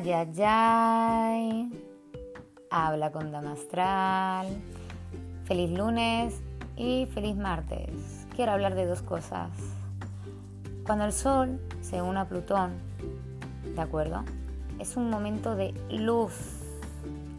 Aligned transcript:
Ay. 0.00 1.68
Habla 2.70 3.10
con 3.10 3.32
Damastral. 3.32 4.46
Feliz 5.44 5.76
lunes 5.76 6.40
y 6.76 7.06
feliz 7.06 7.34
martes. 7.34 8.26
Quiero 8.36 8.52
hablar 8.52 8.76
de 8.76 8.86
dos 8.86 9.02
cosas. 9.02 9.50
Cuando 10.86 11.04
el 11.04 11.12
Sol 11.12 11.60
se 11.80 12.00
une 12.00 12.20
a 12.20 12.26
Plutón, 12.26 12.74
¿de 13.74 13.80
acuerdo? 13.80 14.22
Es 14.78 14.96
un 14.96 15.10
momento 15.10 15.56
de 15.56 15.74
luz. 15.90 16.32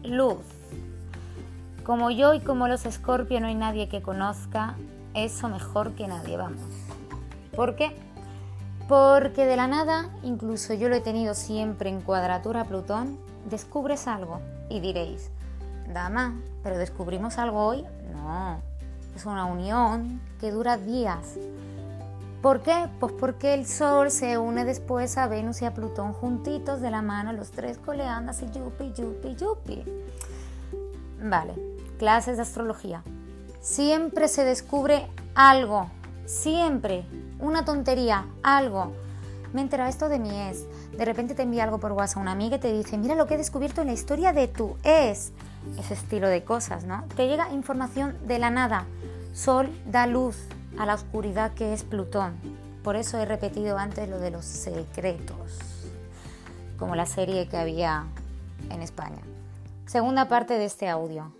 Luz. 0.02 0.44
Como 1.82 2.10
yo 2.10 2.34
y 2.34 2.40
como 2.40 2.68
los 2.68 2.84
Escorpio 2.84 3.40
no 3.40 3.46
hay 3.46 3.54
nadie 3.54 3.88
que 3.88 4.02
conozca 4.02 4.74
eso 5.14 5.48
mejor 5.48 5.92
que 5.94 6.06
nadie, 6.06 6.36
vamos. 6.36 6.60
¿Por 7.56 7.74
qué? 7.74 7.96
Porque 8.90 9.46
de 9.46 9.54
la 9.54 9.68
nada, 9.68 10.10
incluso 10.24 10.74
yo 10.74 10.88
lo 10.88 10.96
he 10.96 11.00
tenido 11.00 11.34
siempre 11.34 11.88
en 11.88 12.00
cuadratura 12.00 12.64
Plutón, 12.64 13.20
descubres 13.48 14.08
algo 14.08 14.40
y 14.68 14.80
diréis, 14.80 15.30
dama, 15.94 16.34
pero 16.64 16.76
descubrimos 16.76 17.38
algo 17.38 17.64
hoy. 17.64 17.84
No, 18.12 18.60
es 19.14 19.26
una 19.26 19.44
unión 19.44 20.20
que 20.40 20.50
dura 20.50 20.76
días. 20.76 21.36
¿Por 22.42 22.62
qué? 22.62 22.88
Pues 22.98 23.12
porque 23.12 23.54
el 23.54 23.64
Sol 23.64 24.10
se 24.10 24.38
une 24.38 24.64
después 24.64 25.16
a 25.18 25.28
Venus 25.28 25.62
y 25.62 25.66
a 25.66 25.72
Plutón 25.72 26.12
juntitos 26.12 26.80
de 26.80 26.90
la 26.90 27.00
mano, 27.00 27.32
los 27.32 27.52
tres 27.52 27.78
coleando 27.78 28.32
así, 28.32 28.46
yupi, 28.46 28.92
yupi, 28.92 29.36
yupi. 29.36 29.84
Vale, 31.22 31.54
clases 31.96 32.38
de 32.38 32.42
astrología. 32.42 33.04
Siempre 33.60 34.26
se 34.26 34.44
descubre 34.44 35.06
algo, 35.36 35.88
siempre, 36.26 37.04
una 37.40 37.64
tontería, 37.64 38.26
algo. 38.42 38.92
Me 39.52 39.60
entera 39.60 39.88
esto 39.88 40.08
de 40.08 40.18
mi 40.18 40.30
ex. 40.30 40.64
De 40.96 41.04
repente 41.04 41.34
te 41.34 41.42
envía 41.42 41.64
algo 41.64 41.78
por 41.78 41.92
WhatsApp 41.92 42.22
una 42.22 42.32
amiga 42.32 42.56
y 42.56 42.60
te 42.60 42.72
dice, 42.72 42.98
mira 42.98 43.14
lo 43.14 43.26
que 43.26 43.34
he 43.34 43.38
descubierto 43.38 43.80
en 43.80 43.88
la 43.88 43.92
historia 43.92 44.32
de 44.32 44.48
tu 44.48 44.76
ex. 44.84 45.32
Ese 45.78 45.94
estilo 45.94 46.28
de 46.28 46.44
cosas, 46.44 46.84
¿no? 46.84 47.04
Te 47.16 47.26
llega 47.26 47.52
información 47.52 48.16
de 48.26 48.38
la 48.38 48.50
nada. 48.50 48.86
Sol 49.32 49.68
da 49.86 50.06
luz 50.06 50.36
a 50.78 50.86
la 50.86 50.94
oscuridad 50.94 51.52
que 51.54 51.72
es 51.72 51.84
Plutón. 51.84 52.34
Por 52.82 52.96
eso 52.96 53.18
he 53.18 53.24
repetido 53.24 53.76
antes 53.76 54.08
lo 54.08 54.18
de 54.18 54.30
los 54.30 54.44
secretos, 54.44 55.58
como 56.78 56.96
la 56.96 57.06
serie 57.06 57.46
que 57.48 57.58
había 57.58 58.06
en 58.70 58.80
España. 58.80 59.20
Segunda 59.86 60.28
parte 60.28 60.54
de 60.54 60.64
este 60.64 60.88
audio. 60.88 61.32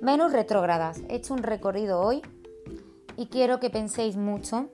Venus 0.00 0.32
retrógradas. 0.32 1.00
He 1.08 1.16
hecho 1.16 1.34
un 1.34 1.42
recorrido 1.42 2.00
hoy 2.00 2.22
y 3.18 3.26
quiero 3.26 3.58
que 3.58 3.68
penséis 3.68 4.16
mucho. 4.16 4.68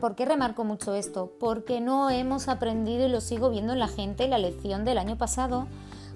¿Por 0.00 0.14
qué 0.14 0.24
remarco 0.24 0.64
mucho 0.64 0.94
esto? 0.94 1.32
Porque 1.40 1.80
no 1.80 2.08
hemos 2.08 2.46
aprendido 2.48 3.06
y 3.06 3.10
lo 3.10 3.20
sigo 3.20 3.50
viendo 3.50 3.72
en 3.72 3.80
la 3.80 3.88
gente 3.88 4.28
la 4.28 4.38
lección 4.38 4.84
del 4.84 4.98
año 4.98 5.18
pasado 5.18 5.66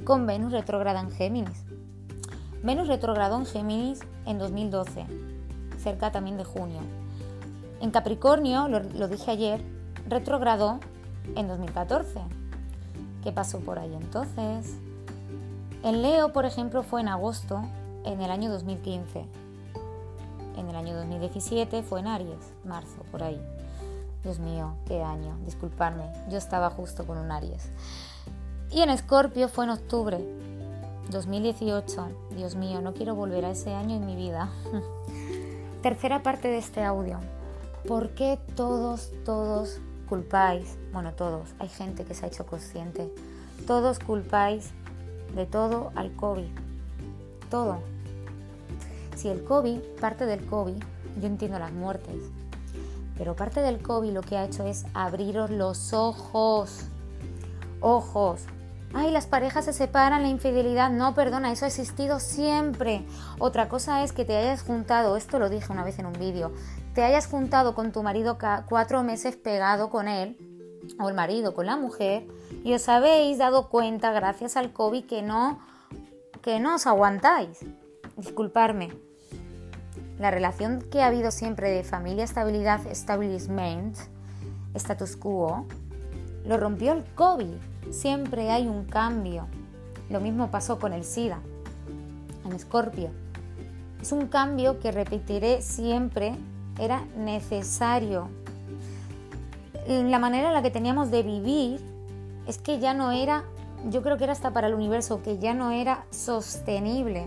con 0.04 0.26
Venus 0.26 0.52
retrógrada 0.52 1.00
en 1.00 1.10
Géminis. 1.10 1.64
Venus 2.62 2.86
retrogradó 2.86 3.36
en 3.36 3.46
Géminis 3.46 3.98
en 4.26 4.38
2012, 4.38 5.06
cerca 5.76 6.12
también 6.12 6.36
de 6.36 6.44
junio. 6.44 6.80
En 7.80 7.90
Capricornio, 7.90 8.68
lo, 8.68 9.08
dije 9.08 9.32
ayer, 9.32 9.60
retrogradó 10.08 10.78
en 11.34 11.48
2014. 11.48 12.20
¿Qué 13.24 13.32
pasó 13.32 13.58
por 13.58 13.80
ahí 13.80 13.92
entonces? 13.92 14.76
En 15.82 16.00
Leo, 16.00 16.32
por 16.32 16.44
ejemplo, 16.44 16.84
fue 16.84 17.00
en 17.00 17.08
agosto 17.08 17.60
en 18.04 18.22
el 18.22 18.30
año 18.30 18.52
2015. 18.52 19.43
En 20.56 20.68
el 20.68 20.76
año 20.76 20.94
2017 20.94 21.82
fue 21.82 22.00
en 22.00 22.06
Aries, 22.06 22.52
marzo, 22.64 23.02
por 23.10 23.22
ahí. 23.22 23.40
Dios 24.22 24.38
mío, 24.38 24.74
qué 24.86 25.02
año, 25.02 25.36
disculpadme, 25.44 26.10
yo 26.30 26.38
estaba 26.38 26.70
justo 26.70 27.06
con 27.06 27.18
un 27.18 27.30
Aries. 27.30 27.70
Y 28.70 28.80
en 28.80 28.90
Escorpio 28.90 29.48
fue 29.48 29.64
en 29.64 29.70
octubre 29.70 30.18
2018. 31.10 32.08
Dios 32.36 32.56
mío, 32.56 32.80
no 32.80 32.94
quiero 32.94 33.14
volver 33.14 33.44
a 33.44 33.50
ese 33.50 33.72
año 33.72 33.96
en 33.96 34.06
mi 34.06 34.16
vida. 34.16 34.50
Tercera 35.82 36.22
parte 36.22 36.48
de 36.48 36.58
este 36.58 36.82
audio. 36.82 37.20
¿Por 37.86 38.10
qué 38.10 38.38
todos, 38.56 39.12
todos 39.24 39.78
culpáis? 40.08 40.78
Bueno, 40.92 41.12
todos, 41.12 41.50
hay 41.58 41.68
gente 41.68 42.04
que 42.04 42.14
se 42.14 42.24
ha 42.24 42.28
hecho 42.28 42.46
consciente. 42.46 43.12
Todos 43.66 43.98
culpáis 43.98 44.70
de 45.34 45.46
todo 45.46 45.92
al 45.94 46.14
COVID. 46.16 46.48
Todo. 47.50 47.93
Si 49.14 49.28
el 49.28 49.44
COVID, 49.44 49.78
parte 50.00 50.26
del 50.26 50.44
COVID, 50.46 50.82
yo 51.20 51.26
entiendo 51.26 51.58
las 51.58 51.72
muertes, 51.72 52.16
pero 53.16 53.36
parte 53.36 53.60
del 53.60 53.80
COVID 53.80 54.10
lo 54.10 54.22
que 54.22 54.36
ha 54.36 54.44
hecho 54.44 54.64
es 54.64 54.84
abriros 54.94 55.50
los 55.50 55.92
ojos. 55.92 56.86
Ojos. 57.80 58.42
Ay, 58.92 59.10
las 59.10 59.26
parejas 59.26 59.64
se 59.64 59.72
separan, 59.72 60.22
la 60.22 60.28
infidelidad. 60.28 60.90
No, 60.90 61.14
perdona, 61.14 61.52
eso 61.52 61.64
ha 61.64 61.68
existido 61.68 62.20
siempre. 62.20 63.04
Otra 63.38 63.68
cosa 63.68 64.04
es 64.04 64.12
que 64.12 64.24
te 64.24 64.36
hayas 64.36 64.62
juntado, 64.62 65.16
esto 65.16 65.38
lo 65.38 65.48
dije 65.48 65.72
una 65.72 65.84
vez 65.84 65.98
en 65.98 66.06
un 66.06 66.12
vídeo, 66.12 66.52
te 66.94 67.02
hayas 67.02 67.26
juntado 67.26 67.74
con 67.74 67.92
tu 67.92 68.02
marido 68.02 68.38
cuatro 68.68 69.02
meses 69.02 69.36
pegado 69.36 69.90
con 69.90 70.06
él, 70.06 70.36
o 71.00 71.08
el 71.08 71.14
marido 71.14 71.54
con 71.54 71.66
la 71.66 71.76
mujer, 71.76 72.26
y 72.62 72.72
os 72.72 72.88
habéis 72.88 73.38
dado 73.38 73.68
cuenta, 73.68 74.12
gracias 74.12 74.56
al 74.56 74.72
COVID, 74.72 75.06
que 75.06 75.22
no, 75.22 75.58
que 76.40 76.60
no 76.60 76.76
os 76.76 76.86
aguantáis. 76.86 77.64
Disculparme. 78.16 78.90
La 80.18 80.30
relación 80.30 80.80
que 80.80 81.02
ha 81.02 81.08
habido 81.08 81.32
siempre 81.32 81.70
de 81.70 81.82
familia, 81.82 82.22
estabilidad, 82.22 82.86
establishment, 82.86 83.96
status 84.74 85.16
quo, 85.16 85.66
lo 86.46 86.56
rompió 86.56 86.92
el 86.92 87.04
COVID. 87.14 87.54
Siempre 87.90 88.50
hay 88.50 88.68
un 88.68 88.84
cambio. 88.84 89.46
Lo 90.10 90.20
mismo 90.20 90.50
pasó 90.50 90.78
con 90.78 90.92
el 90.92 91.04
SIDA, 91.04 91.40
en 92.44 92.52
Escorpio. 92.52 93.10
Es 94.00 94.12
un 94.12 94.28
cambio 94.28 94.78
que 94.78 94.92
repetiré 94.92 95.62
siempre, 95.62 96.34
era 96.78 97.04
necesario. 97.16 98.28
La 99.88 100.18
manera 100.18 100.48
en 100.48 100.54
la 100.54 100.62
que 100.62 100.70
teníamos 100.70 101.10
de 101.10 101.22
vivir 101.22 101.80
es 102.46 102.58
que 102.58 102.78
ya 102.78 102.94
no 102.94 103.10
era, 103.10 103.44
yo 103.90 104.02
creo 104.02 104.16
que 104.18 104.24
era 104.24 104.34
hasta 104.34 104.52
para 104.52 104.68
el 104.68 104.74
universo, 104.74 105.22
que 105.22 105.38
ya 105.38 105.54
no 105.54 105.72
era 105.72 106.04
sostenible. 106.10 107.26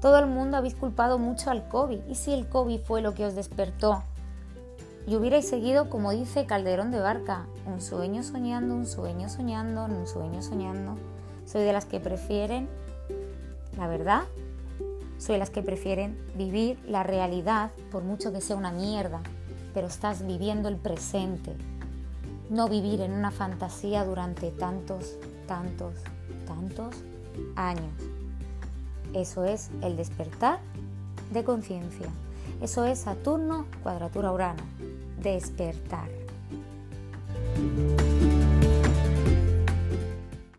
Todo 0.00 0.18
el 0.18 0.26
mundo 0.26 0.56
habéis 0.56 0.74
culpado 0.74 1.18
mucho 1.18 1.50
al 1.50 1.68
COVID. 1.68 2.00
¿Y 2.08 2.14
si 2.14 2.32
el 2.32 2.48
COVID 2.48 2.80
fue 2.80 3.02
lo 3.02 3.14
que 3.14 3.26
os 3.26 3.34
despertó? 3.34 4.02
Y 5.06 5.16
hubierais 5.16 5.48
seguido, 5.48 5.90
como 5.90 6.12
dice 6.12 6.46
Calderón 6.46 6.90
de 6.90 7.00
Barca, 7.00 7.46
un 7.66 7.80
sueño 7.80 8.22
soñando, 8.22 8.74
un 8.74 8.86
sueño 8.86 9.28
soñando, 9.28 9.84
un 9.84 10.06
sueño 10.06 10.40
soñando. 10.40 10.96
Soy 11.44 11.62
de 11.62 11.72
las 11.72 11.84
que 11.84 12.00
prefieren, 12.00 12.68
la 13.76 13.88
verdad, 13.88 14.22
soy 15.18 15.34
de 15.34 15.38
las 15.38 15.50
que 15.50 15.62
prefieren 15.62 16.18
vivir 16.34 16.78
la 16.86 17.02
realidad, 17.02 17.70
por 17.90 18.02
mucho 18.02 18.32
que 18.32 18.40
sea 18.40 18.56
una 18.56 18.72
mierda, 18.72 19.20
pero 19.74 19.86
estás 19.86 20.26
viviendo 20.26 20.68
el 20.68 20.76
presente. 20.76 21.54
No 22.48 22.68
vivir 22.68 23.00
en 23.00 23.12
una 23.12 23.30
fantasía 23.30 24.04
durante 24.04 24.50
tantos, 24.50 25.16
tantos, 25.46 25.94
tantos 26.46 26.96
años. 27.54 27.92
Eso 29.14 29.44
es 29.44 29.70
el 29.82 29.96
despertar 29.96 30.60
de 31.32 31.44
conciencia. 31.44 32.08
Eso 32.60 32.84
es 32.84 33.00
Saturno, 33.00 33.66
cuadratura 33.82 34.32
Urano. 34.32 34.62
Despertar. 35.20 36.19